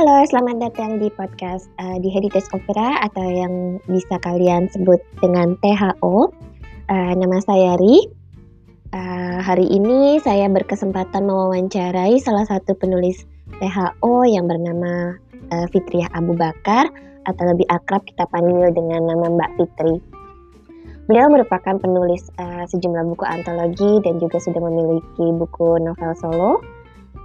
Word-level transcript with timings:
Halo, 0.00 0.24
selamat 0.24 0.64
datang 0.64 0.96
di 0.96 1.12
podcast 1.12 1.68
uh, 1.76 2.00
di 2.00 2.08
Heritage 2.08 2.48
Opera 2.56 3.04
atau 3.04 3.20
yang 3.20 3.76
bisa 3.84 4.16
kalian 4.24 4.64
sebut 4.72 4.96
dengan 5.20 5.60
THO. 5.60 6.32
Uh, 6.88 7.12
nama 7.20 7.36
saya 7.44 7.76
Ri. 7.76 8.08
Uh, 8.96 9.44
hari 9.44 9.68
ini 9.68 10.16
saya 10.24 10.48
berkesempatan 10.48 11.28
mewawancarai 11.28 12.16
salah 12.16 12.48
satu 12.48 12.72
penulis 12.80 13.28
THO 13.60 14.24
yang 14.24 14.48
bernama 14.48 15.20
uh, 15.52 15.68
Fitriah 15.68 16.08
Abu 16.16 16.32
Bakar 16.32 16.88
atau 17.28 17.44
lebih 17.52 17.68
akrab 17.68 18.00
kita 18.08 18.24
panggil 18.32 18.72
dengan 18.72 19.04
nama 19.04 19.28
Mbak 19.28 19.50
Fitri. 19.60 20.00
Beliau 21.12 21.28
merupakan 21.28 21.76
penulis 21.76 22.24
uh, 22.40 22.64
sejumlah 22.72 23.04
buku 23.04 23.28
antologi 23.28 24.00
dan 24.00 24.16
juga 24.16 24.40
sudah 24.40 24.64
memiliki 24.64 25.28
buku 25.28 25.76
novel 25.76 26.16
solo 26.16 26.79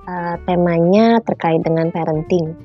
uh, 0.08 0.36
temanya 0.46 1.20
terkait 1.26 1.62
dengan 1.62 1.90
parenting. 1.92 2.56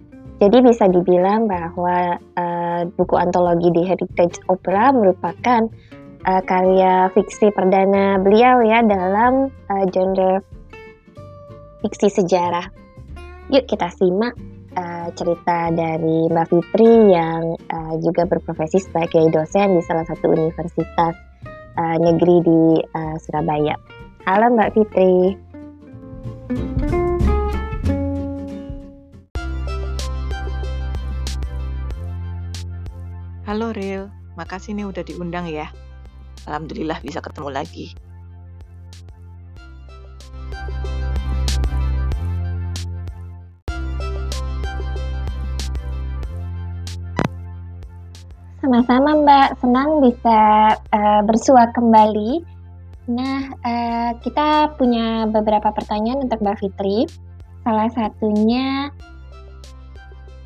Jadi 0.40 0.56
bisa 0.64 0.88
dibilang 0.88 1.44
bahwa 1.44 2.16
uh, 2.16 2.80
buku 2.96 3.12
antologi 3.20 3.68
di 3.76 3.84
Heritage 3.84 4.40
Opera 4.48 4.88
merupakan 4.88 5.68
uh, 6.24 6.42
karya 6.48 7.12
fiksi 7.12 7.52
perdana 7.52 8.16
beliau 8.16 8.64
ya 8.64 8.80
dalam 8.80 9.52
uh, 9.52 9.84
genre 9.92 10.40
fiksi 11.84 12.08
sejarah. 12.08 12.72
Yuk 13.52 13.68
kita 13.68 13.92
simak 13.92 14.32
uh, 14.80 15.12
cerita 15.12 15.68
dari 15.76 16.28
Mbak 16.32 16.46
Fitri 16.48 17.12
yang 17.12 17.60
uh, 17.68 17.94
juga 18.00 18.24
berprofesi 18.24 18.80
sebagai 18.80 19.28
dosen 19.28 19.76
di 19.76 19.82
salah 19.84 20.08
satu 20.08 20.24
universitas 20.30 21.20
uh, 21.76 21.96
negeri 22.00 22.36
di 22.40 22.60
uh, 22.80 23.16
Surabaya. 23.20 23.76
Halo 24.24 24.56
Mbak 24.56 24.70
Fitri. 24.72 25.49
Halo 33.50 33.74
Ril, 33.74 34.06
makasih 34.38 34.78
nih 34.78 34.86
udah 34.86 35.02
diundang 35.02 35.42
ya. 35.50 35.66
Alhamdulillah 36.46 37.02
bisa 37.02 37.18
ketemu 37.18 37.50
lagi. 37.50 37.90
Sama-sama 48.62 49.18
Mbak, 49.18 49.58
senang 49.58 49.98
bisa 49.98 50.38
uh, 50.94 51.20
bersua 51.26 51.74
kembali. 51.74 52.46
Nah, 53.10 53.50
uh, 53.66 54.10
kita 54.22 54.78
punya 54.78 55.26
beberapa 55.26 55.74
pertanyaan 55.74 56.22
untuk 56.30 56.38
Mbak 56.38 56.54
Fitri. 56.62 57.10
Salah 57.66 57.90
satunya 57.98 58.94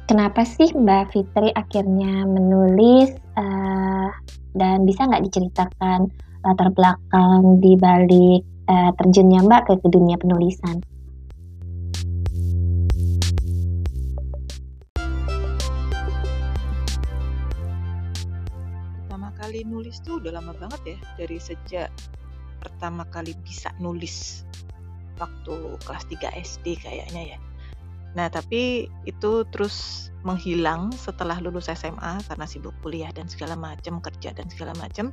kenapa 0.04 0.44
sih 0.44 0.68
Mbak 0.72 1.12
Fitri 1.12 1.48
akhirnya 1.56 2.28
menulis 2.28 3.16
uh, 3.36 4.08
dan 4.54 4.84
bisa 4.84 5.08
nggak 5.08 5.24
diceritakan 5.30 6.12
latar 6.44 6.68
belakang 6.76 7.58
di 7.64 7.72
balik 7.80 8.42
uh, 8.68 8.90
terjunnya 9.00 9.40
Mbak 9.44 9.62
ke, 9.80 9.88
dunia 9.88 10.16
penulisan? 10.20 10.84
Pertama 19.04 19.32
kali 19.40 19.64
nulis 19.64 20.04
tuh 20.04 20.20
udah 20.20 20.36
lama 20.36 20.52
banget 20.60 20.80
ya 20.84 20.98
dari 21.16 21.38
sejak 21.40 21.88
pertama 22.60 23.08
kali 23.08 23.32
bisa 23.44 23.72
nulis 23.80 24.44
waktu 25.20 25.78
kelas 25.84 26.04
3 26.10 26.42
SD 26.42 26.80
kayaknya 26.80 27.36
ya 27.36 27.38
Nah, 28.14 28.30
tapi 28.30 28.86
itu 29.04 29.42
terus 29.50 30.08
menghilang 30.24 30.94
setelah 30.94 31.36
lulus 31.42 31.68
SMA 31.68 32.22
karena 32.24 32.46
sibuk 32.48 32.72
kuliah 32.80 33.10
dan 33.10 33.26
segala 33.26 33.58
macam, 33.58 33.98
kerja 34.00 34.32
dan 34.32 34.46
segala 34.48 34.72
macam. 34.78 35.10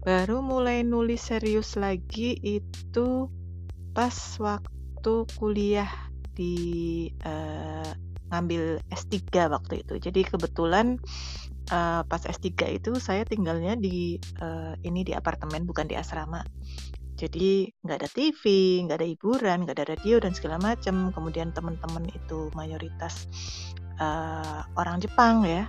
Baru 0.00 0.40
mulai 0.40 0.80
nulis 0.80 1.28
serius 1.28 1.76
lagi 1.76 2.38
itu 2.40 3.28
pas 3.92 4.16
waktu 4.40 5.14
kuliah 5.36 5.90
di 6.32 7.10
uh, 7.26 7.92
ngambil 8.30 8.80
S3 8.88 9.50
waktu 9.50 9.84
itu. 9.84 9.94
Jadi 9.98 10.24
kebetulan 10.24 10.96
uh, 11.74 12.00
pas 12.06 12.22
S3 12.22 12.80
itu 12.80 12.96
saya 12.96 13.26
tinggalnya 13.26 13.76
di 13.76 14.16
uh, 14.40 14.72
ini 14.86 15.04
di 15.04 15.12
apartemen 15.12 15.66
bukan 15.66 15.84
di 15.90 15.98
asrama. 15.98 16.40
Jadi 17.20 17.68
nggak 17.84 17.98
ada 18.00 18.08
TV, 18.08 18.42
nggak 18.88 18.96
ada 18.96 19.08
hiburan, 19.12 19.68
nggak 19.68 19.76
ada 19.76 19.86
radio 19.92 20.16
dan 20.16 20.32
segala 20.32 20.56
macam. 20.56 21.12
Kemudian 21.12 21.52
teman-teman 21.52 22.08
itu 22.16 22.48
mayoritas 22.56 23.28
uh, 24.00 24.64
orang 24.80 25.04
Jepang 25.04 25.44
ya. 25.44 25.68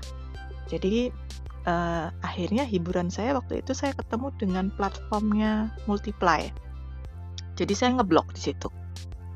Jadi 0.72 1.12
uh, 1.67 2.07
akhirnya 2.23 2.63
hiburan 2.63 3.12
saya 3.12 3.35
waktu 3.35 3.59
itu 3.59 3.75
saya 3.75 3.91
ketemu 3.91 4.31
dengan 4.39 4.72
platformnya 4.72 5.75
Multiply. 5.91 6.47
Jadi 7.59 7.73
saya 7.75 8.00
ngeblok 8.00 8.31
di 8.31 8.41
situ. 8.47 8.72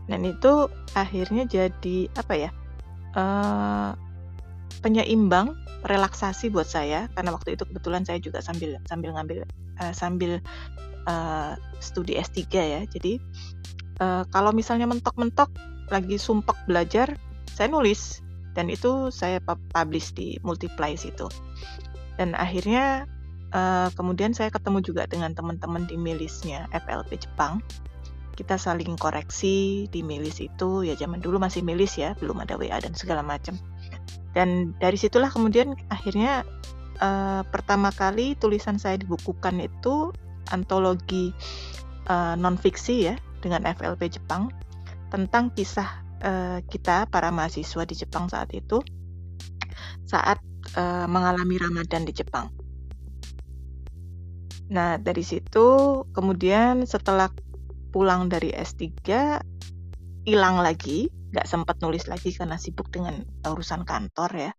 Dan 0.08 0.24
itu 0.24 0.72
akhirnya 0.96 1.44
jadi 1.44 2.08
apa 2.16 2.34
ya? 2.40 2.50
Uh, 3.12 3.92
penyeimbang 4.80 5.52
relaksasi 5.84 6.48
buat 6.48 6.66
saya 6.66 7.12
karena 7.14 7.36
waktu 7.36 7.60
itu 7.60 7.64
kebetulan 7.68 8.04
saya 8.04 8.18
juga 8.22 8.42
sambil 8.42 8.78
sambil 8.90 9.14
ngambil 9.14 9.46
uh, 9.82 9.94
sambil 9.94 10.42
uh, 11.06 11.54
studi 11.80 12.18
S3 12.18 12.42
ya. 12.54 12.82
Jadi 12.86 13.22
uh, 14.02 14.24
kalau 14.30 14.52
misalnya 14.52 14.90
mentok-mentok 14.90 15.50
lagi 15.90 16.18
sumpek 16.18 16.58
belajar, 16.66 17.14
saya 17.54 17.70
nulis 17.70 18.26
dan 18.58 18.72
itu 18.72 19.12
saya 19.12 19.40
publish 19.44 20.16
di 20.16 20.40
Multiply 20.42 20.96
situ. 20.98 21.28
Dan 22.16 22.34
akhirnya 22.34 23.06
uh, 23.52 23.92
kemudian 23.94 24.32
saya 24.32 24.50
ketemu 24.50 24.82
juga 24.82 25.06
dengan 25.06 25.36
teman-teman 25.36 25.86
di 25.86 26.00
milisnya 26.00 26.66
FLP 26.72 27.20
Jepang. 27.20 27.60
Kita 28.36 28.60
saling 28.60 29.00
koreksi 29.00 29.88
di 29.88 30.04
milis 30.04 30.44
itu 30.44 30.84
ya 30.84 30.96
zaman 31.00 31.24
dulu 31.24 31.40
masih 31.40 31.64
milis 31.64 31.96
ya, 31.96 32.16
belum 32.20 32.44
ada 32.44 32.60
WA 32.60 32.76
dan 32.84 32.92
segala 32.92 33.24
macam. 33.24 33.56
Dan 34.36 34.76
dari 34.84 35.00
situlah 35.00 35.32
kemudian 35.32 35.72
akhirnya 35.88 36.44
uh, 37.00 37.48
pertama 37.48 37.96
kali 37.96 38.36
tulisan 38.36 38.76
saya 38.76 39.00
dibukukan 39.00 39.64
itu 39.64 40.12
antologi 40.54 41.32
uh, 42.10 42.34
eh, 42.34 42.36
non 42.38 42.58
fiksi 42.58 42.96
ya 43.10 43.16
dengan 43.42 43.66
FLP 43.66 44.10
Jepang 44.10 44.50
tentang 45.10 45.54
kisah 45.54 46.02
uh, 46.26 46.60
kita 46.66 47.06
para 47.10 47.30
mahasiswa 47.30 47.84
di 47.86 47.96
Jepang 47.96 48.30
saat 48.30 48.52
itu 48.54 48.82
saat 50.06 50.42
uh, 50.78 51.06
mengalami 51.10 51.58
Ramadan 51.58 52.06
di 52.06 52.14
Jepang. 52.14 52.50
Nah, 54.66 54.98
dari 54.98 55.22
situ 55.22 56.02
kemudian 56.10 56.90
setelah 56.90 57.30
pulang 57.94 58.28
dari 58.28 58.50
S3 58.50 58.90
hilang 60.26 60.58
lagi, 60.58 61.06
nggak 61.32 61.46
sempat 61.46 61.78
nulis 61.86 62.10
lagi 62.10 62.34
karena 62.34 62.58
sibuk 62.58 62.90
dengan 62.90 63.22
urusan 63.46 63.86
kantor 63.86 64.32
ya. 64.34 64.52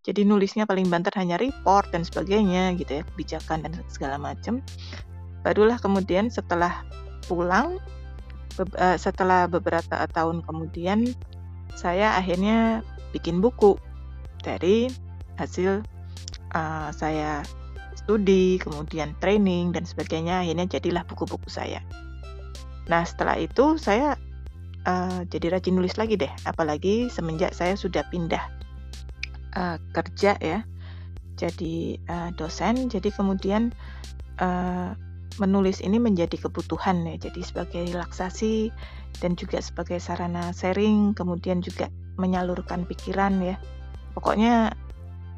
Jadi 0.00 0.24
nulisnya 0.24 0.64
paling 0.64 0.88
banter 0.88 1.12
hanya 1.18 1.36
report 1.36 1.92
dan 1.92 2.06
sebagainya 2.06 2.72
gitu 2.78 3.00
ya, 3.00 3.02
kebijakan 3.04 3.68
dan 3.68 3.72
segala 3.90 4.16
macam 4.16 4.64
barulah 5.40 5.80
kemudian 5.80 6.28
setelah 6.28 6.84
pulang 7.26 7.80
eh, 8.58 8.98
setelah 9.00 9.46
beberapa 9.46 10.04
tahun 10.10 10.44
kemudian 10.44 11.14
saya 11.74 12.18
akhirnya 12.18 12.84
bikin 13.14 13.40
buku 13.40 13.78
dari 14.40 14.90
hasil 15.36 15.84
uh, 16.52 16.90
saya 16.92 17.44
studi 17.96 18.58
kemudian 18.60 19.14
training 19.22 19.72
dan 19.72 19.84
sebagainya 19.84 20.44
akhirnya 20.44 20.66
jadilah 20.66 21.04
buku-buku 21.06 21.48
saya. 21.48 21.80
Nah 22.88 23.06
setelah 23.06 23.38
itu 23.38 23.76
saya 23.76 24.18
uh, 24.88 25.22
jadi 25.28 25.56
rajin 25.56 25.76
nulis 25.76 25.96
lagi 26.00 26.16
deh 26.16 26.30
apalagi 26.48 27.12
semenjak 27.12 27.52
saya 27.52 27.76
sudah 27.76 28.04
pindah 28.08 28.42
uh, 29.56 29.76
kerja 29.92 30.36
ya 30.40 30.64
jadi 31.36 31.96
uh, 32.08 32.30
dosen 32.36 32.92
jadi 32.92 33.08
kemudian 33.12 33.72
uh, 34.40 34.92
menulis 35.38 35.78
ini 35.84 36.02
menjadi 36.02 36.34
kebutuhan 36.34 37.06
ya. 37.06 37.30
Jadi 37.30 37.40
sebagai 37.44 37.82
relaksasi 37.86 38.74
dan 39.22 39.38
juga 39.38 39.62
sebagai 39.62 40.02
sarana 40.02 40.50
sharing, 40.50 41.14
kemudian 41.14 41.62
juga 41.62 41.92
menyalurkan 42.18 42.88
pikiran 42.88 43.38
ya. 43.38 43.56
Pokoknya 44.16 44.74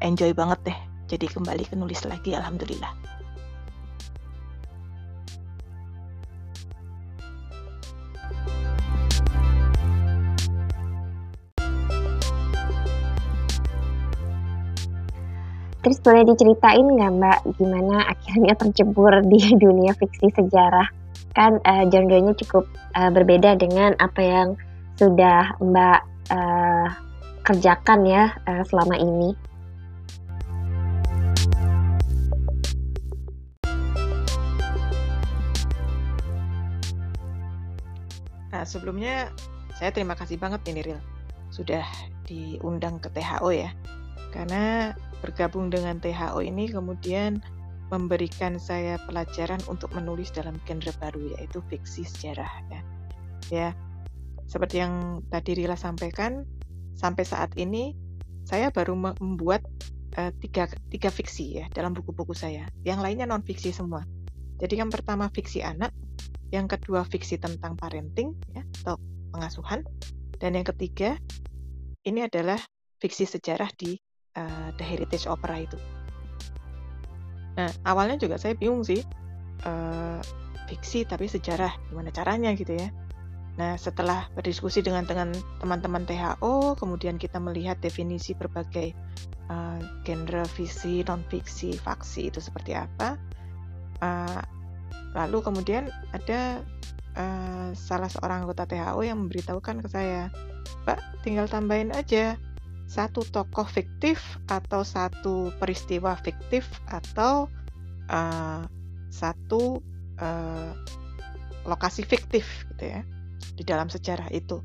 enjoy 0.01 0.33
banget 0.33 0.73
deh. 0.73 0.79
Jadi 1.11 1.29
kembali 1.29 1.69
ke 1.69 1.75
nulis 1.77 2.01
lagi 2.09 2.33
alhamdulillah. 2.33 3.12
Terus 15.83 15.99
boleh 15.99 16.23
diceritain 16.23 16.87
nggak 16.87 17.11
Mbak 17.19 17.39
gimana 17.59 18.07
akhirnya 18.07 18.55
tercebur 18.55 19.19
di 19.27 19.39
dunia 19.63 19.91
fiksi 19.91 20.31
sejarah? 20.31 20.87
Kan 21.35 21.59
uh, 21.59 21.83
genrenya 21.91 22.31
cukup 22.39 22.63
uh, 22.95 23.11
berbeda 23.11 23.59
dengan 23.59 23.91
apa 23.99 24.21
yang 24.23 24.55
sudah 24.95 25.59
Mbak 25.59 25.99
uh, 26.31 26.87
kerjakan 27.43 28.07
ya 28.07 28.31
uh, 28.47 28.63
selama 28.63 28.95
ini. 28.95 29.35
Nah, 38.55 38.63
sebelumnya 38.63 39.27
saya 39.75 39.91
terima 39.91 40.15
kasih 40.15 40.39
banget 40.39 40.63
nih 40.63 40.79
Niril 40.79 40.99
sudah 41.51 41.83
diundang 42.23 43.03
ke 43.03 43.11
THO 43.11 43.51
ya. 43.51 43.75
Karena 44.31 44.95
bergabung 45.23 45.71
dengan 45.71 46.03
THO 46.03 46.43
ini 46.43 46.67
kemudian 46.67 47.39
memberikan 47.87 48.59
saya 48.59 48.99
pelajaran 49.07 49.63
untuk 49.71 49.95
menulis 49.95 50.35
dalam 50.35 50.59
genre 50.67 50.91
baru 50.99 51.39
yaitu 51.39 51.63
fiksi 51.71 52.03
sejarah 52.03 52.51
ya. 52.67 52.81
Ya. 53.47 53.69
Seperti 54.43 54.83
yang 54.83 55.23
tadi 55.31 55.55
Rila 55.55 55.79
sampaikan, 55.79 56.43
sampai 56.99 57.23
saat 57.23 57.55
ini 57.55 57.95
saya 58.43 58.69
baru 58.75 58.99
membuat 58.99 59.63
uh, 60.19 60.35
tiga, 60.43 60.67
tiga 60.91 61.07
fiksi 61.07 61.63
ya 61.63 61.65
dalam 61.71 61.95
buku-buku 61.95 62.35
saya. 62.35 62.67
Yang 62.83 62.99
lainnya 63.07 63.25
non 63.29 63.45
fiksi 63.45 63.71
semua. 63.71 64.03
Jadi 64.59 64.83
yang 64.83 64.91
pertama 64.91 65.31
fiksi 65.31 65.63
anak, 65.63 65.95
yang 66.51 66.67
kedua 66.67 67.07
fiksi 67.07 67.39
tentang 67.39 67.79
parenting 67.79 68.35
ya 68.51 68.61
atau 68.83 68.99
pengasuhan, 69.31 69.87
dan 70.37 70.59
yang 70.59 70.67
ketiga 70.67 71.15
ini 72.03 72.27
adalah 72.27 72.59
fiksi 72.99 73.25
sejarah 73.25 73.71
di 73.73 73.97
uh, 74.37 74.69
The 74.75 74.85
Heritage 74.85 75.25
Opera 75.29 75.61
itu. 75.61 75.77
Nah 77.53 77.69
awalnya 77.85 78.17
juga 78.17 78.41
saya 78.41 78.57
bingung 78.57 78.81
sih 78.81 79.05
uh, 79.65 80.19
fiksi 80.69 81.05
tapi 81.05 81.29
sejarah 81.29 81.73
gimana 81.89 82.09
caranya 82.09 82.53
gitu 82.57 82.73
ya. 82.77 82.89
Nah 83.53 83.77
setelah 83.77 84.29
berdiskusi 84.33 84.81
dengan 84.81 85.05
teman-teman 85.61 86.09
THO, 86.09 86.73
kemudian 86.73 87.21
kita 87.21 87.37
melihat 87.37 87.77
definisi 87.77 88.33
berbagai 88.33 88.97
uh, 89.53 89.77
genre 90.01 90.43
fiksi, 90.49 91.05
non 91.05 91.21
fiksi, 91.29 91.77
faksi 91.77 92.33
itu 92.33 92.41
seperti 92.41 92.73
apa. 92.73 93.21
Uh, 94.01 94.41
Lalu 95.13 95.37
kemudian 95.45 95.93
ada 96.11 96.61
uh, 97.13 97.69
salah 97.77 98.09
seorang 98.09 98.45
anggota 98.45 98.65
THO 98.65 99.05
yang 99.05 99.21
memberitahukan 99.25 99.85
ke 99.85 99.87
saya, 99.89 100.33
Pak, 100.89 101.21
tinggal 101.21 101.45
tambahin 101.45 101.93
aja 101.93 102.35
satu 102.93 103.25
tokoh 103.25 103.65
fiktif 103.65 104.21
atau 104.45 104.85
satu 104.85 105.49
peristiwa 105.57 106.13
fiktif 106.21 106.69
atau 106.85 107.49
uh, 108.13 108.61
satu 109.09 109.81
uh, 110.21 110.77
lokasi 111.65 112.05
fiktif 112.05 112.45
gitu 112.69 112.93
ya 112.93 113.01
di 113.57 113.65
dalam 113.65 113.89
sejarah 113.89 114.29
itu. 114.29 114.61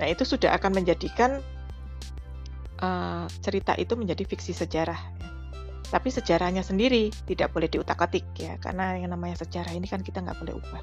Nah 0.00 0.08
itu 0.08 0.24
sudah 0.24 0.56
akan 0.56 0.80
menjadikan 0.80 1.44
uh, 2.80 3.28
cerita 3.44 3.76
itu 3.76 3.92
menjadi 4.00 4.24
fiksi 4.24 4.56
sejarah. 4.56 4.96
Ya. 5.20 5.28
Tapi 5.92 6.08
sejarahnya 6.08 6.64
sendiri 6.64 7.12
tidak 7.28 7.52
boleh 7.52 7.68
diutak-atik 7.68 8.24
ya, 8.36 8.60
karena 8.60 8.96
yang 9.00 9.12
namanya 9.12 9.40
sejarah 9.40 9.72
ini 9.72 9.88
kan 9.88 10.00
kita 10.00 10.24
nggak 10.24 10.36
boleh 10.40 10.56
ubah. 10.56 10.82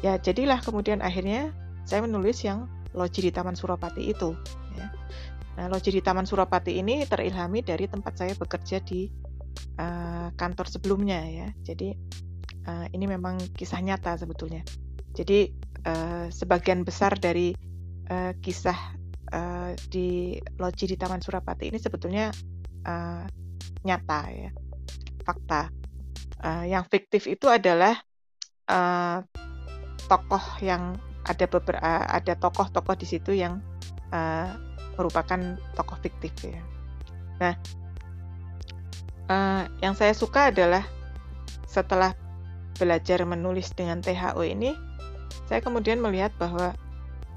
Ya 0.00 0.16
jadilah 0.16 0.60
kemudian 0.64 1.04
akhirnya 1.04 1.52
saya 1.84 2.00
menulis 2.04 2.40
yang 2.44 2.68
Loji 2.96 3.28
di 3.28 3.32
Taman 3.32 3.52
Suropati 3.52 4.08
itu. 4.08 4.32
Ya. 4.76 4.88
Nah, 5.58 5.66
Loji 5.66 5.90
di 5.90 5.98
Taman 5.98 6.22
Suropati 6.22 6.78
ini 6.78 7.02
terilhami 7.02 7.66
dari 7.66 7.90
tempat 7.90 8.14
saya 8.14 8.38
bekerja 8.38 8.78
di 8.78 9.10
uh, 9.82 10.30
kantor 10.38 10.70
sebelumnya 10.70 11.18
ya. 11.26 11.48
Jadi 11.66 11.98
uh, 12.70 12.86
ini 12.94 13.10
memang 13.10 13.42
kisah 13.58 13.82
nyata 13.82 14.14
sebetulnya. 14.14 14.62
Jadi 15.18 15.50
uh, 15.82 16.30
sebagian 16.30 16.86
besar 16.86 17.18
dari 17.18 17.50
uh, 18.06 18.38
kisah 18.38 18.78
uh, 19.34 19.74
di 19.90 20.38
Loji 20.62 20.94
di 20.94 20.96
Taman 20.96 21.18
Surapati 21.18 21.74
ini 21.74 21.82
sebetulnya 21.82 22.30
uh, 22.86 23.26
nyata 23.82 24.20
ya 24.30 24.50
fakta 25.26 25.74
uh, 26.46 26.64
yang 26.70 26.86
fiktif 26.86 27.26
itu 27.26 27.50
adalah 27.50 27.98
uh, 28.70 29.26
tokoh 30.06 30.62
yang 30.62 30.94
ada 31.26 31.44
beberapa 31.50 31.82
ada 32.08 32.32
tokoh-tokoh 32.38 32.94
di 32.96 33.06
situ 33.10 33.36
yang 33.36 33.60
uh, 34.14 34.67
merupakan 34.98 35.56
tokoh 35.78 35.98
fiktif 36.02 36.34
ya 36.42 36.60
nah 37.38 37.54
uh, 39.30 39.62
yang 39.78 39.94
saya 39.94 40.12
suka 40.12 40.50
adalah 40.50 40.82
setelah 41.70 42.12
belajar 42.76 43.22
menulis 43.22 43.70
dengan 43.72 44.02
THO 44.02 44.42
ini 44.42 44.74
saya 45.46 45.62
kemudian 45.62 46.02
melihat 46.02 46.34
bahwa 46.36 46.74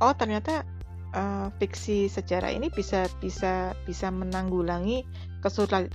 oh 0.01 0.13
ternyata 0.17 0.65
uh, 1.13 1.53
fiksi 1.61 2.09
sejarah 2.09 2.49
ini 2.49 2.73
bisa 2.73 3.05
bisa 3.21 3.77
bisa 3.85 4.09
menanggulangi 4.09 5.05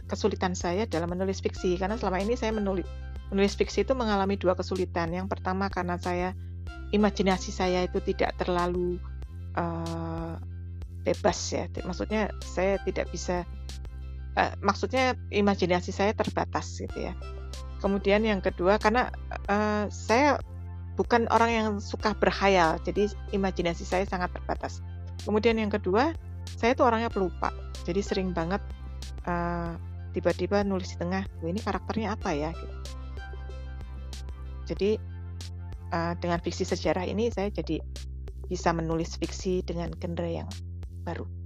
kesulitan 0.08 0.54
saya 0.54 0.86
dalam 0.86 1.10
menulis 1.10 1.42
fiksi 1.42 1.78
karena 1.78 1.98
selama 1.98 2.22
ini 2.22 2.34
saya 2.34 2.54
menulis 2.54 2.86
menulis 3.30 3.58
fiksi 3.58 3.82
itu 3.82 3.94
mengalami 3.94 4.38
dua 4.38 4.54
kesulitan. 4.54 5.10
Yang 5.10 5.34
pertama 5.38 5.66
karena 5.66 5.98
saya 5.98 6.34
imajinasi 6.94 7.50
saya 7.50 7.82
itu 7.86 7.98
tidak 8.02 8.38
terlalu 8.38 9.02
uh, 9.58 10.05
bebas 11.06 11.38
ya. 11.54 11.70
Maksudnya 11.86 12.34
saya 12.42 12.82
tidak 12.82 13.06
bisa 13.14 13.46
uh, 14.34 14.52
maksudnya 14.58 15.14
imajinasi 15.30 15.94
saya 15.94 16.10
terbatas 16.10 16.82
gitu 16.82 17.06
ya. 17.06 17.14
Kemudian 17.78 18.26
yang 18.26 18.42
kedua 18.42 18.82
karena 18.82 19.14
uh, 19.46 19.86
saya 19.86 20.42
bukan 20.98 21.28
orang 21.30 21.50
yang 21.52 21.68
suka 21.78 22.16
berhayal, 22.16 22.80
jadi 22.82 23.06
imajinasi 23.30 23.84
saya 23.86 24.02
sangat 24.08 24.32
terbatas. 24.34 24.80
Kemudian 25.22 25.60
yang 25.60 25.68
kedua, 25.68 26.16
saya 26.56 26.72
tuh 26.72 26.88
orangnya 26.88 27.12
pelupa. 27.12 27.52
Jadi 27.84 28.00
sering 28.02 28.32
banget 28.32 28.58
tiba 29.22 29.76
tiba-tiba 30.32 30.64
nulis 30.64 30.96
di 30.96 30.96
tengah, 30.96 31.28
ini 31.44 31.60
karakternya 31.60 32.16
apa 32.16 32.32
ya? 32.32 32.50
Gitu. 32.56 32.76
Jadi 34.66 34.90
uh, 35.92 36.16
dengan 36.18 36.40
fiksi 36.40 36.64
sejarah 36.64 37.04
ini 37.04 37.28
saya 37.28 37.52
jadi 37.52 37.78
bisa 38.46 38.72
menulis 38.72 39.18
fiksi 39.18 39.60
dengan 39.66 39.92
genre 39.98 40.26
yang 40.26 40.48
baru. 41.06 41.36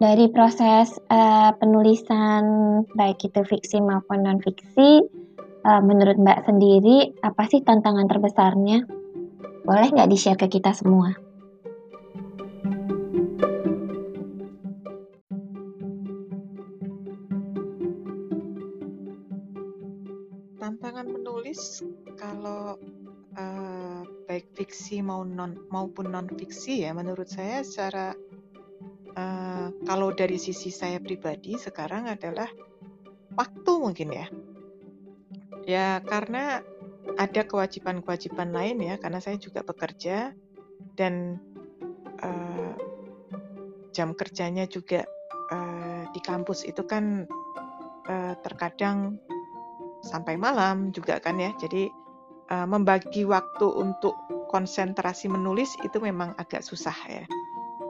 dari 0.00 0.32
proses 0.32 0.96
uh, 1.12 1.52
penulisan 1.60 2.42
baik 2.96 3.20
itu 3.20 3.44
fiksi 3.44 3.84
maupun 3.84 4.24
non 4.24 4.40
fiksi 4.40 5.04
uh, 5.68 5.80
menurut 5.84 6.16
Mbak 6.16 6.48
sendiri 6.48 7.12
apa 7.20 7.44
sih 7.52 7.60
tantangan 7.60 8.08
terbesarnya 8.08 8.88
boleh 9.60 9.88
nggak 9.92 10.08
di 10.08 10.16
share 10.16 10.40
ke 10.40 10.48
kita 10.48 10.72
semua 10.72 11.12
fiksi 24.90 25.06
maupun 25.70 26.10
non 26.10 26.26
fiksi 26.26 26.82
ya 26.82 26.90
menurut 26.90 27.30
saya 27.30 27.62
secara 27.62 28.10
uh, 29.14 29.70
kalau 29.86 30.10
dari 30.10 30.34
sisi 30.34 30.74
saya 30.74 30.98
pribadi 30.98 31.54
sekarang 31.54 32.10
adalah 32.10 32.50
waktu 33.38 33.72
mungkin 33.78 34.10
ya. 34.10 34.26
Ya 35.62 35.86
karena 36.02 36.66
ada 37.14 37.46
kewajiban-kewajiban 37.46 38.50
lain 38.50 38.82
ya, 38.82 38.98
karena 38.98 39.22
saya 39.22 39.38
juga 39.38 39.62
bekerja 39.62 40.34
dan 40.98 41.38
uh, 42.26 42.74
jam 43.94 44.10
kerjanya 44.10 44.66
juga 44.66 45.06
uh, 45.54 46.10
di 46.10 46.18
kampus 46.18 46.66
itu 46.66 46.82
kan 46.82 47.30
uh, 48.10 48.34
terkadang 48.42 49.22
sampai 50.02 50.34
malam 50.34 50.90
juga 50.90 51.22
kan 51.22 51.38
ya. 51.38 51.54
Jadi 51.62 51.86
uh, 52.50 52.66
membagi 52.66 53.22
waktu 53.22 53.70
untuk 53.70 54.39
konsentrasi 54.50 55.30
menulis 55.30 55.78
itu 55.86 56.02
memang 56.02 56.34
agak 56.34 56.66
susah 56.66 56.96
ya. 57.06 57.22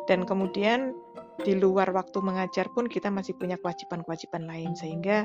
Dan 0.05 0.29
kemudian 0.29 0.93
di 1.41 1.57
luar 1.57 1.89
waktu 1.97 2.21
mengajar 2.21 2.69
pun 2.77 2.85
kita 2.85 3.09
masih 3.09 3.33
punya 3.33 3.57
kewajiban-kewajiban 3.57 4.45
lain 4.45 4.77
sehingga 4.77 5.25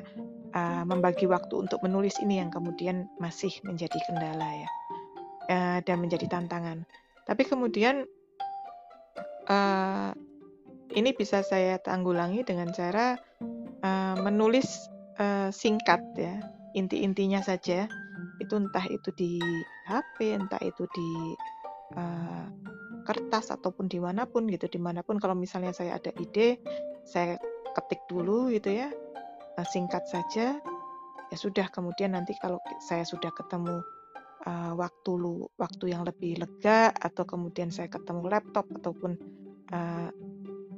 uh, 0.56 0.84
membagi 0.88 1.28
waktu 1.28 1.68
untuk 1.68 1.84
menulis 1.84 2.16
ini 2.24 2.40
yang 2.40 2.48
kemudian 2.48 3.12
masih 3.20 3.52
menjadi 3.68 4.00
kendala 4.08 4.48
ya 4.48 4.70
uh, 5.52 5.80
dan 5.84 6.00
menjadi 6.00 6.32
tantangan. 6.32 6.88
Tapi 7.28 7.44
kemudian 7.44 8.08
uh, 9.52 10.12
ini 10.96 11.12
bisa 11.12 11.44
saya 11.44 11.76
tanggulangi 11.84 12.48
dengan 12.48 12.72
cara 12.72 13.20
uh, 13.84 14.16
menulis 14.24 14.88
uh, 15.20 15.52
singkat 15.52 16.00
ya 16.16 16.40
inti-intinya 16.76 17.40
saja 17.40 17.88
itu 18.40 18.54
entah 18.56 18.86
itu 18.92 19.10
di 19.16 19.40
HP 19.86 20.36
entah 20.36 20.62
itu 20.62 20.84
di 20.92 21.10
uh, 21.96 22.46
kertas 23.06 23.54
ataupun 23.54 23.86
di 23.86 24.02
mana 24.02 24.26
pun 24.26 24.50
gitu 24.50 24.66
di 24.66 24.82
mana 24.82 25.06
pun 25.06 25.22
kalau 25.22 25.38
misalnya 25.38 25.72
saya 25.72 26.02
ada 26.02 26.10
ide 26.18 26.58
saya 27.06 27.38
ketik 27.78 28.02
dulu 28.10 28.50
gitu 28.50 28.74
ya 28.74 28.90
eh, 29.56 29.68
singkat 29.70 30.10
saja 30.10 30.58
ya 31.30 31.38
sudah 31.38 31.70
kemudian 31.70 32.18
nanti 32.18 32.34
kalau 32.42 32.58
saya 32.82 33.06
sudah 33.06 33.30
ketemu 33.34 33.82
uh, 34.46 34.74
waktu 34.78 35.12
lu 35.18 35.50
waktu 35.58 35.94
yang 35.94 36.06
lebih 36.06 36.38
lega 36.38 36.94
atau 36.94 37.26
kemudian 37.26 37.74
saya 37.74 37.90
ketemu 37.90 38.30
laptop 38.30 38.70
ataupun 38.78 39.18
uh, 39.74 40.10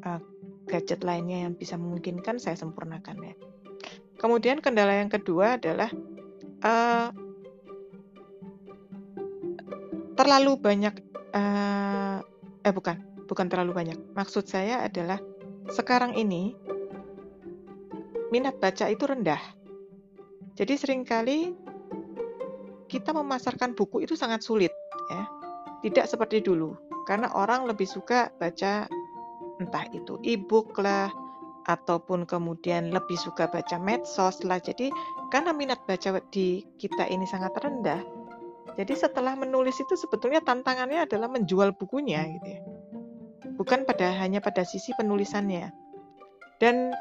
uh, 0.07 0.21
gadget 0.67 1.03
lainnya 1.03 1.47
yang 1.47 1.53
bisa 1.55 1.79
memungkinkan 1.79 2.39
saya 2.39 2.55
sempurnakan 2.59 3.17
ya. 3.23 3.35
Kemudian 4.17 4.59
kendala 4.59 4.97
yang 4.97 5.11
kedua 5.11 5.55
adalah 5.59 5.91
uh, 6.65 7.13
terlalu 10.27 10.59
banyak 10.59 10.91
uh, 11.39 12.19
eh 12.67 12.73
bukan 12.75 12.99
bukan 13.31 13.47
terlalu 13.47 13.71
banyak. 13.71 13.95
Maksud 14.11 14.43
saya 14.43 14.83
adalah 14.83 15.23
sekarang 15.71 16.19
ini 16.19 16.51
minat 18.27 18.59
baca 18.59 18.91
itu 18.91 19.07
rendah. 19.07 19.39
Jadi 20.59 20.75
sering 20.75 21.07
kali 21.07 21.55
kita 22.91 23.15
memasarkan 23.15 23.71
buku 23.71 24.03
itu 24.03 24.19
sangat 24.19 24.43
sulit 24.43 24.75
ya. 25.07 25.23
Tidak 25.79 26.03
seperti 26.03 26.43
dulu 26.43 26.75
karena 27.07 27.31
orang 27.31 27.63
lebih 27.63 27.87
suka 27.87 28.27
baca 28.35 28.83
entah 29.63 29.85
itu 29.95 30.19
e-book 30.27 30.75
lah 30.83 31.07
ataupun 31.71 32.27
kemudian 32.27 32.91
lebih 32.91 33.15
suka 33.15 33.47
baca 33.47 33.79
medsos 33.79 34.43
lah. 34.43 34.59
Jadi 34.59 34.91
karena 35.31 35.55
minat 35.55 35.87
baca 35.87 36.19
di 36.35 36.67
kita 36.75 37.07
ini 37.07 37.23
sangat 37.23 37.55
rendah, 37.63 38.16
jadi 38.77 38.93
setelah 38.93 39.33
menulis 39.33 39.73
itu 39.81 39.97
sebetulnya 39.97 40.37
tantangannya 40.45 41.09
adalah 41.09 41.25
menjual 41.25 41.73
bukunya 41.73 42.29
gitu 42.37 42.47
ya. 42.47 42.61
Bukan 43.57 43.89
pada 43.89 44.13
hanya 44.21 44.37
pada 44.37 44.61
sisi 44.61 44.93
penulisannya. 44.93 45.73
Dan 46.61 46.93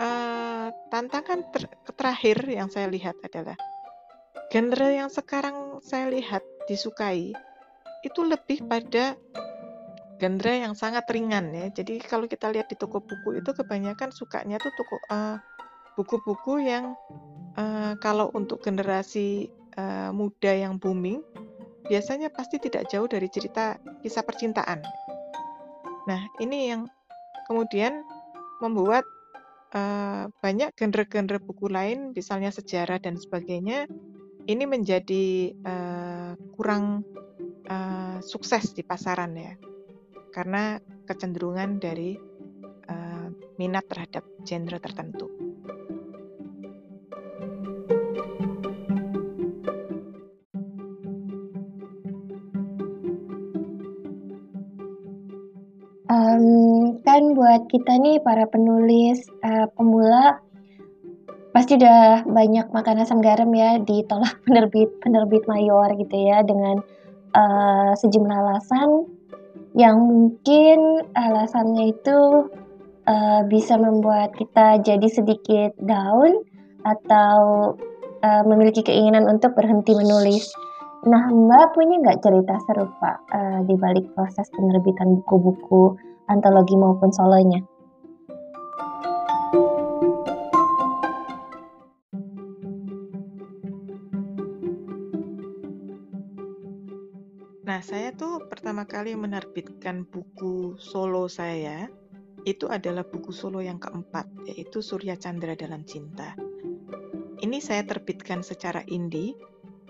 uh, 0.00 0.72
tantangan 0.88 1.44
ter 1.52 1.68
terakhir 1.92 2.40
yang 2.48 2.72
saya 2.72 2.88
lihat 2.88 3.20
adalah 3.20 3.52
genre 4.48 4.88
yang 4.88 5.12
sekarang 5.12 5.84
saya 5.84 6.08
lihat 6.08 6.40
disukai 6.64 7.36
itu 8.00 8.20
lebih 8.24 8.64
pada 8.64 9.12
genre 10.16 10.54
yang 10.56 10.72
sangat 10.72 11.04
ringan 11.12 11.52
ya. 11.52 11.68
Jadi 11.68 12.00
kalau 12.00 12.24
kita 12.32 12.48
lihat 12.48 12.72
di 12.72 12.80
toko 12.80 13.04
buku 13.04 13.44
itu 13.44 13.52
kebanyakan 13.52 14.08
sukanya 14.08 14.56
tuh 14.56 14.72
toko 14.72 14.96
uh, 15.12 15.36
buku-buku 16.00 16.64
yang 16.64 16.96
uh, 17.60 17.92
kalau 18.00 18.32
untuk 18.32 18.64
generasi 18.64 19.52
uh, 19.76 20.10
muda 20.14 20.52
yang 20.54 20.78
booming 20.80 21.22
biasanya 21.90 22.30
pasti 22.30 22.62
tidak 22.62 22.86
jauh 22.86 23.10
dari 23.10 23.26
cerita 23.26 23.74
kisah 24.02 24.22
percintaan. 24.22 24.78
Nah, 26.06 26.22
ini 26.38 26.70
yang 26.70 26.86
kemudian 27.50 28.06
membuat 28.62 29.02
uh, 29.74 30.30
banyak 30.38 30.70
genre-genre 30.78 31.42
buku 31.42 31.66
lain, 31.66 32.14
misalnya 32.14 32.54
sejarah 32.54 33.02
dan 33.02 33.18
sebagainya, 33.18 33.90
ini 34.46 34.64
menjadi 34.70 35.50
uh, 35.66 36.32
kurang 36.54 37.02
uh, 37.66 38.22
sukses 38.22 38.70
di 38.70 38.86
pasaran 38.86 39.34
ya, 39.34 39.58
karena 40.30 40.78
kecenderungan 41.10 41.82
dari 41.82 42.14
uh, 42.86 43.28
minat 43.58 43.82
terhadap 43.90 44.22
genre 44.46 44.78
tertentu. 44.78 45.49
Kita 57.70 57.94
nih 58.02 58.18
para 58.20 58.50
penulis 58.50 59.22
uh, 59.46 59.70
pemula 59.78 60.42
pasti 61.50 61.78
udah 61.78 62.26
banyak 62.26 62.66
makan 62.70 63.02
asam 63.02 63.22
garam 63.22 63.50
ya 63.54 63.78
ditolak 63.78 64.38
penerbit-penerbit 64.46 65.46
mayor 65.46 65.94
gitu 65.94 66.16
ya 66.18 66.42
dengan 66.42 66.82
uh, 67.34 67.94
sejumlah 67.94 68.38
alasan 68.50 69.06
yang 69.78 70.02
mungkin 70.02 71.06
alasannya 71.14 71.94
itu 71.94 72.50
uh, 73.06 73.40
bisa 73.46 73.78
membuat 73.78 74.34
kita 74.34 74.82
jadi 74.82 75.06
sedikit 75.06 75.78
down 75.78 76.42
atau 76.82 77.38
uh, 78.24 78.42
memiliki 78.46 78.82
keinginan 78.82 79.30
untuk 79.30 79.54
berhenti 79.54 79.94
menulis. 79.94 80.50
Nah, 81.06 81.32
Mbak 81.32 81.72
punya 81.72 81.96
nggak 82.02 82.20
cerita 82.20 82.60
serupa 82.68 83.22
uh, 83.32 83.64
di 83.64 83.72
balik 83.78 84.10
proses 84.12 84.50
penerbitan 84.52 85.22
buku-buku 85.22 85.96
antologi 86.30 86.78
maupun 86.78 87.10
solonya? 87.10 87.58
Nah, 97.66 97.80
saya 97.82 98.14
tuh 98.14 98.46
pertama 98.46 98.86
kali 98.86 99.18
menerbitkan 99.18 100.06
buku 100.06 100.78
solo 100.78 101.26
saya 101.26 101.90
itu 102.46 102.70
adalah 102.70 103.04
buku 103.04 103.34
solo 103.34 103.60
yang 103.60 103.76
keempat, 103.82 104.26
yaitu 104.48 104.80
Surya 104.80 105.18
Chandra 105.18 105.52
Dalam 105.58 105.84
Cinta. 105.84 106.38
Ini 107.40 107.58
saya 107.60 107.84
terbitkan 107.84 108.44
secara 108.44 108.84
indie 108.88 109.36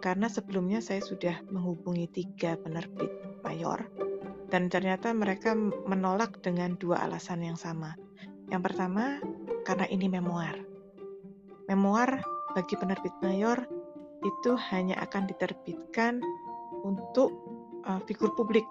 karena 0.00 0.26
sebelumnya 0.30 0.80
saya 0.80 1.02
sudah 1.02 1.44
menghubungi 1.50 2.08
tiga 2.10 2.56
penerbit 2.56 3.10
mayor 3.42 4.09
dan 4.50 4.66
ternyata 4.66 5.14
mereka 5.14 5.54
menolak 5.86 6.42
dengan 6.42 6.74
dua 6.76 7.06
alasan 7.06 7.46
yang 7.46 7.56
sama. 7.56 7.94
Yang 8.50 8.62
pertama, 8.70 9.22
karena 9.62 9.86
ini 9.88 10.10
memoir. 10.10 10.58
Memoir 11.70 12.18
bagi 12.58 12.74
penerbit 12.74 13.14
mayor 13.22 13.62
itu 14.26 14.58
hanya 14.74 14.98
akan 15.06 15.30
diterbitkan 15.30 16.18
untuk 16.82 17.30
uh, 17.86 18.02
figur 18.10 18.34
publik 18.34 18.66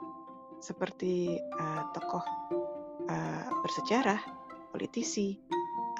seperti 0.59 1.39
uh, 1.39 1.87
tokoh 1.95 2.23
uh, 3.07 3.43
bersejarah, 3.63 4.19
politisi, 4.75 5.39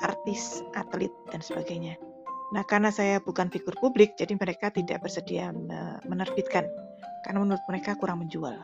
artis, 0.03 0.59
atlet, 0.75 1.11
dan 1.31 1.39
sebagainya. 1.39 1.95
Nah, 2.51 2.67
karena 2.67 2.91
saya 2.91 3.23
bukan 3.23 3.47
figur 3.47 3.77
publik, 3.79 4.17
jadi 4.17 4.35
mereka 4.35 4.73
tidak 4.73 5.05
bersedia 5.05 5.53
menerbitkan 6.09 6.65
karena 7.21 7.45
menurut 7.45 7.61
mereka 7.69 7.93
kurang 7.93 8.25
menjual. 8.25 8.57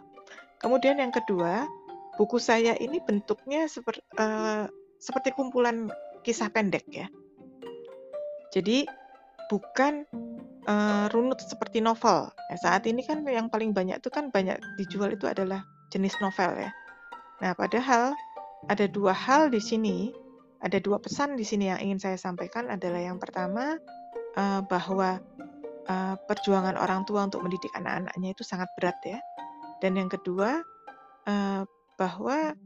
Kemudian 0.60 0.98
yang 1.00 1.12
kedua, 1.12 1.68
buku 2.16 2.40
saya 2.40 2.74
ini 2.80 3.04
bentuknya 3.04 3.68
seperti 3.68 4.02
uh, 4.18 4.66
seperti 4.98 5.36
kumpulan 5.36 5.92
kisah 6.24 6.50
pendek 6.50 6.88
ya. 6.90 7.08
Jadi 8.56 8.88
bukan 9.52 10.08
uh, 10.66 11.06
runut 11.14 11.38
seperti 11.44 11.84
novel. 11.84 12.32
Ya, 12.50 12.58
saat 12.58 12.88
ini 12.90 13.06
kan 13.06 13.22
yang 13.28 13.52
paling 13.52 13.76
banyak 13.76 14.02
itu 14.02 14.10
kan 14.10 14.34
banyak 14.34 14.58
dijual 14.82 15.14
itu 15.14 15.30
adalah 15.30 15.62
jenis 15.94 16.16
novel 16.24 16.56
ya. 16.58 16.72
Nah, 17.44 17.52
padahal 17.54 18.16
ada 18.72 18.86
dua 18.90 19.14
hal 19.14 19.54
di 19.54 19.62
sini, 19.62 20.10
ada 20.64 20.82
dua 20.82 20.98
pesan 20.98 21.38
di 21.38 21.46
sini 21.46 21.70
yang 21.70 21.80
ingin 21.84 22.00
saya 22.02 22.18
sampaikan 22.18 22.72
adalah 22.72 23.04
yang 23.04 23.22
pertama 23.22 23.78
uh, 24.40 24.62
bahwa 24.66 25.22
uh, 25.86 26.16
perjuangan 26.26 26.80
orang 26.80 27.06
tua 27.06 27.28
untuk 27.28 27.46
mendidik 27.46 27.70
anak-anaknya 27.78 28.34
itu 28.34 28.42
sangat 28.42 28.72
berat 28.80 28.98
ya. 29.06 29.20
Dan 29.86 30.02
yang 30.02 30.10
kedua 30.10 30.66
uh, 31.30 31.62
bahwa 31.94 32.58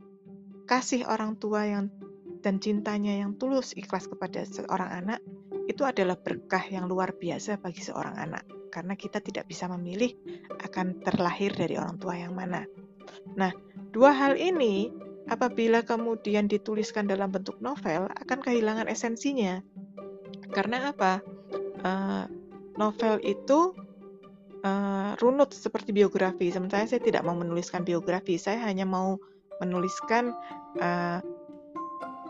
kasih 0.63 1.03
orang 1.03 1.35
tua 1.35 1.67
yang 1.67 1.91
dan 2.39 2.63
cintanya 2.63 3.19
yang 3.19 3.35
tulus 3.35 3.75
ikhlas 3.75 4.07
kepada 4.07 4.47
seorang 4.47 5.03
anak 5.03 5.19
itu 5.67 5.83
adalah 5.83 6.15
berkah 6.15 6.63
yang 6.71 6.87
luar 6.87 7.11
biasa 7.11 7.59
bagi 7.59 7.83
seorang 7.83 8.15
anak 8.15 8.47
karena 8.71 8.95
kita 8.95 9.19
tidak 9.19 9.51
bisa 9.51 9.67
memilih 9.67 10.15
akan 10.63 11.03
terlahir 11.03 11.51
dari 11.51 11.75
orang 11.75 11.99
tua 11.99 12.15
yang 12.15 12.31
mana. 12.31 12.63
Nah, 13.35 13.51
dua 13.91 14.15
hal 14.15 14.39
ini 14.39 14.87
apabila 15.27 15.83
kemudian 15.83 16.47
dituliskan 16.47 17.03
dalam 17.11 17.35
bentuk 17.35 17.59
novel 17.59 18.07
akan 18.07 18.39
kehilangan 18.39 18.87
esensinya. 18.87 19.59
Karena 20.55 20.95
apa? 20.95 21.19
Uh, 21.83 22.23
novel 22.79 23.19
itu 23.27 23.75
uh, 24.63 25.15
runut 25.19 25.51
seperti 25.51 25.91
biografi. 25.95 26.51
Sementara 26.51 26.85
saya 26.85 27.01
tidak 27.01 27.23
mau 27.23 27.35
menuliskan 27.35 27.83
biografi, 27.83 28.39
saya 28.39 28.59
hanya 28.65 28.87
mau 28.87 29.19
menuliskan 29.59 30.31
uh, 30.79 31.19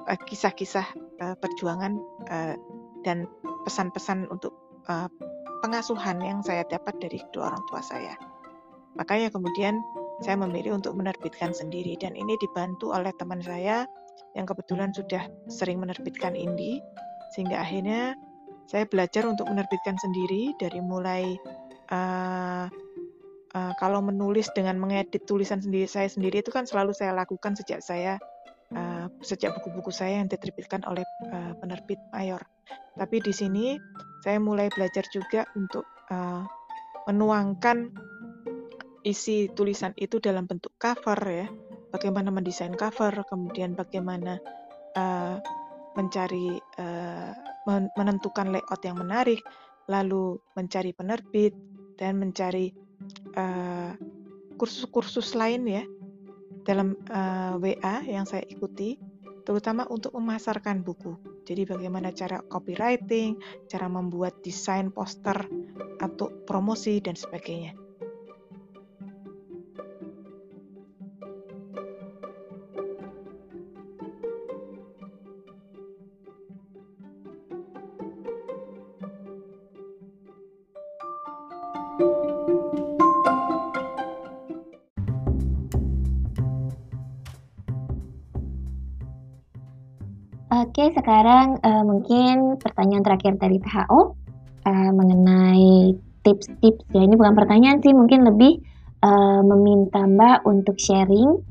kisah-kisah 0.10 0.88
uh, 1.22 1.36
perjuangan 1.38 1.98
uh, 2.30 2.56
dan 3.06 3.30
pesan-pesan 3.66 4.26
untuk 4.34 4.58
uh, 4.90 5.08
pengasuhan 5.62 6.18
yang 6.24 6.40
saya 6.42 6.66
dapat 6.66 6.98
dari 6.98 7.22
kedua 7.30 7.54
orang 7.54 7.64
tua 7.70 7.82
saya. 7.84 8.16
Makanya 8.98 9.30
kemudian 9.30 9.78
saya 10.20 10.36
memilih 10.36 10.76
untuk 10.76 10.98
menerbitkan 10.98 11.56
sendiri 11.56 11.96
dan 11.96 12.18
ini 12.18 12.36
dibantu 12.42 12.92
oleh 12.92 13.14
teman 13.16 13.40
saya 13.40 13.88
yang 14.36 14.44
kebetulan 14.44 14.92
sudah 14.92 15.30
sering 15.48 15.80
menerbitkan 15.80 16.36
Indi 16.36 16.84
sehingga 17.32 17.62
akhirnya 17.62 18.18
saya 18.70 18.86
belajar 18.86 19.26
untuk 19.26 19.50
menerbitkan 19.50 19.98
sendiri 19.98 20.54
dari 20.60 20.80
mulai 20.84 21.38
uh, 21.92 22.66
uh, 23.54 23.74
kalau 23.78 24.00
menulis 24.02 24.50
dengan 24.54 24.78
mengedit 24.78 25.26
tulisan 25.26 25.62
sendiri 25.62 25.90
saya 25.90 26.10
sendiri 26.10 26.42
itu 26.42 26.54
kan 26.54 26.66
selalu 26.70 26.94
saya 26.94 27.14
lakukan 27.14 27.58
sejak 27.58 27.82
saya 27.82 28.22
uh, 28.74 29.06
sejak 29.22 29.56
buku-buku 29.58 29.90
saya 29.90 30.22
yang 30.22 30.30
diterbitkan 30.30 30.86
oleh 30.86 31.06
uh, 31.34 31.54
penerbit 31.58 32.00
mayor. 32.14 32.42
Tapi 32.98 33.22
di 33.24 33.34
sini 33.34 33.80
saya 34.22 34.38
mulai 34.38 34.68
belajar 34.74 35.06
juga 35.10 35.48
untuk 35.56 35.86
uh, 36.12 36.44
menuangkan 37.08 37.90
isi 39.08 39.50
tulisan 39.56 39.96
itu 39.98 40.20
dalam 40.20 40.46
bentuk 40.46 40.76
cover 40.78 41.20
ya. 41.26 41.48
Bagaimana 41.90 42.30
mendesain 42.30 42.76
cover, 42.78 43.26
kemudian 43.26 43.74
bagaimana 43.74 44.38
uh, 44.94 45.42
mencari 45.98 46.62
uh, 46.78 47.34
menentukan 47.98 48.54
layout 48.54 48.82
yang 48.86 48.98
menarik, 49.02 49.42
lalu 49.90 50.38
mencari 50.54 50.94
penerbit 50.94 51.58
dan 52.00 52.16
mencari 52.16 52.72
kursus-kursus 54.56 55.36
uh, 55.36 55.38
lain 55.44 55.68
ya 55.68 55.84
dalam 56.64 56.96
uh, 57.12 57.60
WA 57.60 58.06
yang 58.06 58.24
saya 58.30 58.46
ikuti, 58.48 58.96
terutama 59.44 59.90
untuk 59.90 60.14
memasarkan 60.16 60.86
buku. 60.86 61.18
Jadi 61.44 61.66
bagaimana 61.66 62.14
cara 62.14 62.46
copywriting, 62.46 63.36
cara 63.66 63.90
membuat 63.90 64.40
desain 64.46 64.94
poster 64.94 65.50
atau 65.98 66.30
promosi 66.46 67.02
dan 67.02 67.18
sebagainya. 67.18 67.89
Oke, 90.80 90.96
sekarang 90.96 91.60
uh, 91.60 91.84
mungkin 91.84 92.56
pertanyaan 92.56 93.04
terakhir 93.04 93.36
dari 93.36 93.60
THO 93.60 94.00
uh, 94.00 94.08
eh, 94.64 94.92
mengenai 94.96 95.92
tips-tips 96.24 96.88
ya. 96.96 97.04
Ini 97.04 97.20
bukan 97.20 97.36
pertanyaan 97.36 97.84
sih, 97.84 97.92
mungkin 97.92 98.24
lebih 98.24 98.64
uh, 99.04 99.44
meminta 99.44 100.08
Mbak 100.08 100.48
untuk 100.48 100.80
sharing 100.80 101.44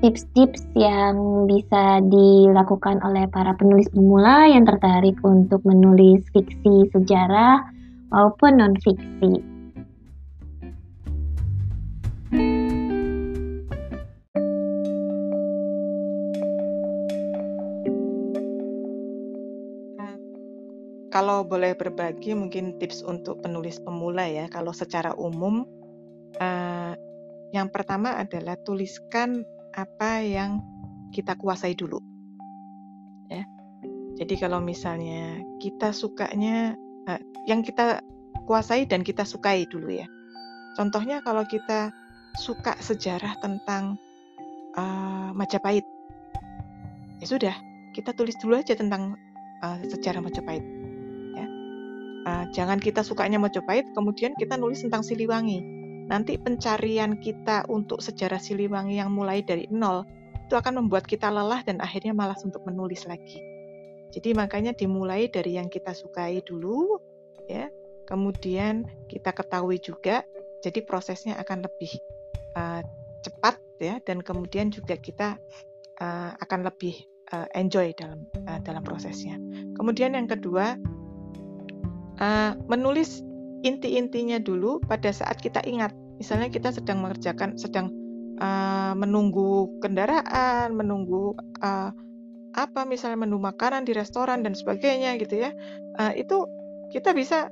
tips-tips 0.00 0.64
yang 0.72 1.44
bisa 1.44 2.00
dilakukan 2.08 3.04
oleh 3.04 3.28
para 3.28 3.52
penulis 3.60 3.92
pemula 3.92 4.48
yang 4.48 4.64
tertarik 4.64 5.20
untuk 5.20 5.60
menulis 5.68 6.24
fiksi 6.32 6.88
sejarah 6.96 7.60
maupun 8.08 8.56
non-fiksi. 8.56 9.51
Kalau 21.22 21.46
boleh 21.46 21.78
berbagi 21.78 22.34
mungkin 22.34 22.82
tips 22.82 23.06
untuk 23.06 23.46
penulis 23.46 23.78
pemula 23.78 24.26
ya, 24.26 24.50
kalau 24.50 24.74
secara 24.74 25.14
umum, 25.14 25.62
uh, 26.42 26.98
yang 27.54 27.70
pertama 27.70 28.18
adalah 28.18 28.58
tuliskan 28.66 29.46
apa 29.70 30.18
yang 30.18 30.58
kita 31.14 31.38
kuasai 31.38 31.78
dulu. 31.78 32.02
Ya. 33.30 33.46
Jadi 34.18 34.34
kalau 34.34 34.58
misalnya 34.58 35.46
kita 35.62 35.94
sukanya, 35.94 36.74
uh, 37.06 37.22
yang 37.46 37.62
kita 37.62 38.02
kuasai 38.50 38.82
dan 38.82 39.06
kita 39.06 39.22
sukai 39.22 39.62
dulu 39.70 39.94
ya. 39.94 40.10
Contohnya 40.74 41.22
kalau 41.22 41.46
kita 41.46 41.94
suka 42.34 42.74
sejarah 42.82 43.38
tentang, 43.38 43.94
uh, 44.74 45.30
Majapahit, 45.38 45.86
ya 47.22 47.26
sudah, 47.30 47.54
kita 47.94 48.10
tulis 48.10 48.34
dulu 48.42 48.58
aja 48.58 48.74
tentang, 48.74 49.14
uh, 49.62 49.78
sejarah 49.86 50.18
Majapahit. 50.18 50.81
Uh, 52.32 52.48
jangan 52.48 52.80
kita 52.80 53.04
sukanya 53.04 53.36
Majapahit, 53.36 53.92
kemudian 53.92 54.32
kita 54.40 54.56
nulis 54.56 54.80
tentang 54.80 55.04
Siliwangi. 55.04 55.60
Nanti 56.08 56.40
pencarian 56.40 57.20
kita 57.20 57.68
untuk 57.68 58.00
sejarah 58.00 58.40
Siliwangi 58.40 58.96
yang 58.96 59.12
mulai 59.12 59.44
dari 59.44 59.68
nol 59.68 60.08
itu 60.48 60.56
akan 60.56 60.80
membuat 60.80 61.04
kita 61.04 61.28
lelah 61.28 61.60
dan 61.60 61.84
akhirnya 61.84 62.16
malas 62.16 62.40
untuk 62.40 62.64
menulis 62.64 63.04
lagi. 63.04 63.36
Jadi 64.16 64.32
makanya 64.32 64.72
dimulai 64.72 65.28
dari 65.28 65.60
yang 65.60 65.68
kita 65.68 65.92
sukai 65.92 66.40
dulu, 66.40 66.96
ya. 67.52 67.68
Kemudian 68.08 68.88
kita 69.12 69.32
ketahui 69.32 69.76
juga, 69.80 70.24
jadi 70.64 70.80
prosesnya 70.84 71.36
akan 71.36 71.64
lebih 71.68 71.96
uh, 72.56 72.80
cepat 73.20 73.60
ya, 73.76 74.00
dan 74.04 74.24
kemudian 74.24 74.72
juga 74.72 74.96
kita 74.96 75.36
uh, 76.00 76.30
akan 76.40 76.64
lebih 76.64 76.96
uh, 77.32 77.48
enjoy 77.56 77.92
dalam 77.96 78.24
uh, 78.48 78.60
dalam 78.60 78.84
prosesnya. 78.84 79.36
Kemudian 79.76 80.12
yang 80.12 80.28
kedua, 80.28 80.76
uh, 82.22 82.54
menulis 82.70 83.26
inti-intinya 83.66 84.38
dulu 84.38 84.78
pada 84.86 85.10
saat 85.10 85.42
kita 85.42 85.62
ingat. 85.66 85.90
Misalnya 86.22 86.48
kita 86.54 86.70
sedang 86.70 87.02
mengerjakan, 87.02 87.58
sedang 87.58 87.90
uh, 88.38 88.94
menunggu 88.94 89.70
kendaraan, 89.82 90.78
menunggu 90.78 91.34
uh, 91.62 91.90
apa 92.52 92.84
misalnya 92.84 93.24
menu 93.24 93.40
makanan 93.40 93.88
di 93.88 93.96
restoran 93.96 94.46
dan 94.46 94.54
sebagainya 94.54 95.18
gitu 95.18 95.42
ya. 95.42 95.50
Uh, 95.98 96.14
itu 96.14 96.46
kita 96.94 97.10
bisa 97.16 97.50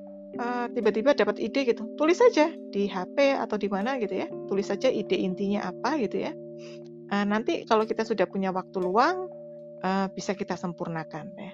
tiba-tiba 0.70 1.10
uh, 1.10 1.16
dapat 1.18 1.42
ide 1.42 1.66
gitu. 1.66 1.90
Tulis 1.98 2.14
saja 2.14 2.54
di 2.70 2.86
HP 2.86 3.34
atau 3.34 3.58
di 3.58 3.66
mana 3.66 3.98
gitu 3.98 4.14
ya. 4.14 4.26
Tulis 4.46 4.70
saja 4.70 4.86
ide 4.86 5.18
intinya 5.18 5.66
apa 5.66 5.98
gitu 5.98 6.30
ya. 6.30 6.32
Uh, 7.10 7.26
nanti 7.26 7.66
kalau 7.66 7.82
kita 7.82 8.06
sudah 8.06 8.30
punya 8.30 8.54
waktu 8.54 8.78
luang 8.78 9.26
uh, 9.82 10.06
bisa 10.14 10.38
kita 10.38 10.54
sempurnakan 10.54 11.34
ya. 11.34 11.52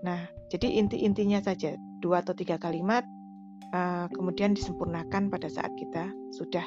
Nah, 0.00 0.20
jadi 0.48 0.80
inti-intinya 0.80 1.44
saja 1.44 1.76
dua 2.00 2.24
atau 2.24 2.32
tiga 2.32 2.56
kalimat, 2.56 3.04
uh, 3.76 4.08
kemudian 4.10 4.56
disempurnakan 4.56 5.28
pada 5.28 5.46
saat 5.46 5.70
kita 5.76 6.08
sudah 6.34 6.64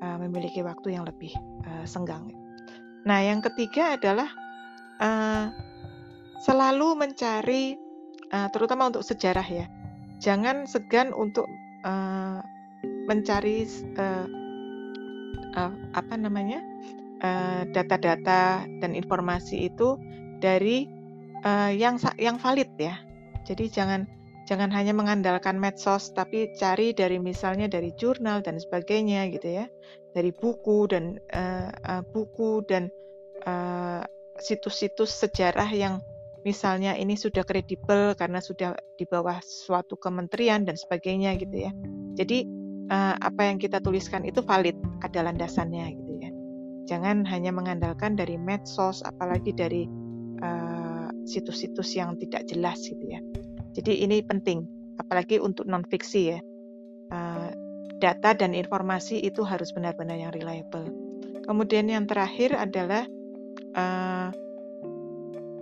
uh, 0.00 0.16
memiliki 0.24 0.64
waktu 0.64 0.96
yang 0.96 1.04
lebih 1.04 1.32
uh, 1.68 1.84
senggang. 1.84 2.32
Nah, 3.04 3.20
yang 3.20 3.44
ketiga 3.44 4.00
adalah 4.00 4.30
uh, 4.98 5.52
selalu 6.42 6.96
mencari, 6.98 7.76
uh, 8.32 8.48
terutama 8.50 8.88
untuk 8.90 9.04
sejarah 9.04 9.46
ya, 9.46 9.66
jangan 10.18 10.66
segan 10.66 11.12
untuk 11.12 11.46
uh, 11.84 12.40
mencari 13.06 13.68
uh, 13.98 14.26
uh, 15.54 15.72
apa 15.94 16.14
namanya 16.18 16.64
data-data 17.70 18.66
uh, 18.66 18.82
dan 18.82 18.98
informasi 18.98 19.70
itu 19.70 19.94
dari 20.42 20.90
uh, 21.46 21.70
yang 21.70 21.94
yang 22.18 22.34
valid 22.34 22.66
ya. 22.74 22.98
Jadi 23.46 23.70
jangan 23.70 24.10
jangan 24.46 24.70
hanya 24.74 24.92
mengandalkan 24.92 25.58
medsos 25.58 26.10
tapi 26.12 26.50
cari 26.58 26.92
dari 26.92 27.18
misalnya 27.22 27.70
dari 27.70 27.94
jurnal 27.94 28.42
dan 28.42 28.58
sebagainya 28.58 29.30
gitu 29.30 29.62
ya. 29.62 29.66
Dari 30.12 30.28
buku 30.34 30.90
dan 30.92 31.16
uh, 31.32 31.72
uh, 31.72 32.02
buku 32.04 32.64
dan 32.68 32.92
situs-situs 34.38 35.10
uh, 35.10 35.18
sejarah 35.26 35.70
yang 35.72 35.94
misalnya 36.42 36.98
ini 36.98 37.14
sudah 37.14 37.46
kredibel 37.46 38.14
karena 38.18 38.42
sudah 38.42 38.74
di 38.98 39.06
bawah 39.06 39.38
suatu 39.42 39.94
kementerian 39.98 40.66
dan 40.66 40.74
sebagainya 40.74 41.38
gitu 41.38 41.66
ya. 41.66 41.72
Jadi 42.18 42.44
uh, 42.92 43.14
apa 43.18 43.48
yang 43.48 43.56
kita 43.62 43.78
tuliskan 43.78 44.26
itu 44.26 44.42
valid, 44.42 44.76
ada 45.00 45.26
landasannya 45.26 45.86
gitu 45.96 46.12
ya. 46.18 46.30
Jangan 46.90 47.24
hanya 47.30 47.54
mengandalkan 47.54 48.18
dari 48.18 48.36
medsos 48.36 49.00
apalagi 49.06 49.54
dari 49.54 49.86
uh, 50.42 51.08
situs-situs 51.24 51.94
yang 51.94 52.18
tidak 52.18 52.44
jelas 52.50 52.82
gitu 52.82 53.06
ya. 53.06 53.22
Jadi 53.72 54.04
ini 54.04 54.20
penting, 54.20 54.64
apalagi 55.00 55.40
untuk 55.40 55.64
non 55.64 55.84
fiksi 55.88 56.22
ya. 56.36 56.40
Uh, 57.12 57.52
data 58.02 58.34
dan 58.34 58.50
informasi 58.50 59.22
itu 59.22 59.46
harus 59.46 59.70
benar-benar 59.70 60.18
yang 60.18 60.32
reliable. 60.34 60.90
Kemudian 61.46 61.86
yang 61.86 62.10
terakhir 62.10 62.54
adalah 62.58 63.06
uh, 63.78 64.34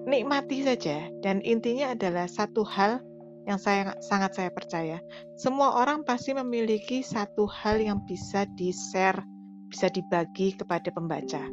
nikmati 0.08 0.64
saja 0.64 1.12
dan 1.20 1.44
intinya 1.44 1.92
adalah 1.92 2.24
satu 2.24 2.64
hal 2.64 3.04
yang 3.44 3.60
saya 3.60 3.92
sangat 4.00 4.36
saya 4.36 4.50
percaya. 4.52 4.98
Semua 5.36 5.80
orang 5.80 6.04
pasti 6.04 6.32
memiliki 6.32 7.04
satu 7.04 7.44
hal 7.48 7.80
yang 7.80 8.00
bisa 8.08 8.48
di-share, 8.56 9.20
bisa 9.68 9.92
dibagi 9.92 10.56
kepada 10.56 10.88
pembaca. 10.92 11.44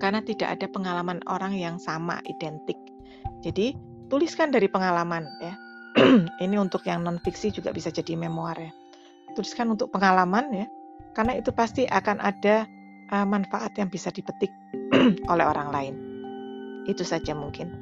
Karena 0.00 0.20
tidak 0.24 0.58
ada 0.58 0.66
pengalaman 0.72 1.22
orang 1.30 1.54
yang 1.54 1.76
sama 1.78 2.18
identik. 2.26 2.76
Jadi 3.44 3.76
tuliskan 4.12 4.52
dari 4.52 4.68
pengalaman 4.68 5.24
ya. 5.40 5.56
Ini 6.44 6.60
untuk 6.60 6.84
yang 6.84 7.00
non 7.00 7.16
fiksi 7.16 7.48
juga 7.48 7.72
bisa 7.72 7.88
jadi 7.88 8.12
memoir 8.12 8.60
ya. 8.60 8.72
Tuliskan 9.32 9.72
untuk 9.72 9.88
pengalaman 9.88 10.52
ya, 10.52 10.66
karena 11.16 11.40
itu 11.40 11.56
pasti 11.56 11.88
akan 11.88 12.20
ada 12.20 12.68
uh, 13.08 13.24
manfaat 13.24 13.72
yang 13.80 13.88
bisa 13.88 14.12
dipetik 14.12 14.52
oleh 15.32 15.44
orang 15.48 15.72
lain. 15.72 15.94
Itu 16.84 17.08
saja 17.08 17.32
mungkin. 17.32 17.72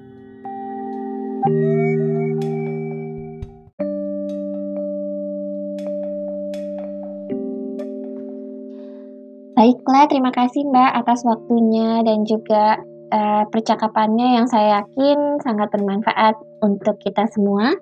Baik, 9.59 9.83
Baiklah, 9.83 10.07
terima 10.07 10.31
kasih 10.31 10.62
Mbak 10.71 10.90
atas 11.03 11.27
waktunya 11.27 12.07
dan 12.07 12.23
juga 12.23 12.79
uh, 13.11 13.44
percakapannya 13.51 14.40
yang 14.40 14.46
saya 14.46 14.83
yakin 14.83 15.42
sangat 15.42 15.68
bermanfaat 15.75 16.38
untuk 16.62 16.96
kita 17.03 17.27
semua. 17.31 17.75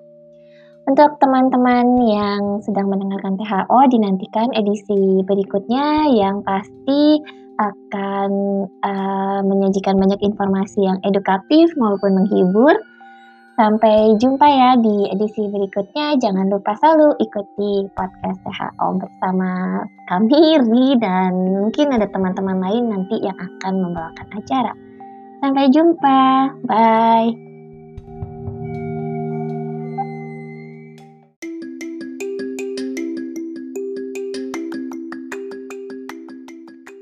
Untuk 0.89 1.21
teman-teman 1.21 1.85
yang 2.09 2.41
sedang 2.65 2.89
mendengarkan 2.89 3.37
THO, 3.37 3.79
dinantikan 3.93 4.49
edisi 4.57 5.21
berikutnya 5.21 6.09
yang 6.09 6.41
pasti 6.41 7.21
akan 7.61 8.31
uh, 8.81 9.41
menyajikan 9.45 10.01
banyak 10.01 10.17
informasi 10.25 10.81
yang 10.81 10.97
edukatif 11.05 11.69
maupun 11.77 12.17
menghibur. 12.17 12.73
Sampai 13.59 14.15
jumpa 14.17 14.47
ya 14.47 14.79
di 14.79 15.13
edisi 15.13 15.45
berikutnya. 15.51 16.15
Jangan 16.17 16.47
lupa 16.47 16.73
selalu 16.79 17.19
ikuti 17.21 17.85
podcast 17.91 18.39
THO 18.47 18.87
bersama 18.97 19.83
kami, 20.07 20.63
Ri, 20.63 20.95
dan 20.97 21.35
mungkin 21.59 21.91
ada 21.91 22.07
teman-teman 22.07 22.55
lain 22.65 22.87
nanti 22.87 23.19
yang 23.19 23.35
akan 23.35 23.73
membawakan 23.83 24.27
acara. 24.31 24.88
Sampai 25.39 25.71
jumpa. 25.71 26.51
Bye. 26.67 27.31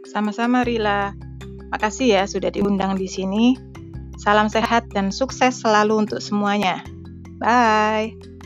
Sama-sama 0.05 0.61
Rila. 0.65 1.13
Makasih 1.73 2.17
ya 2.17 2.23
sudah 2.29 2.53
diundang 2.53 2.97
di 2.97 3.09
sini. 3.09 3.57
Salam 4.17 4.49
sehat 4.49 4.89
dan 4.93 5.13
sukses 5.13 5.61
selalu 5.61 6.05
untuk 6.05 6.21
semuanya. 6.21 6.81
Bye. 7.37 8.36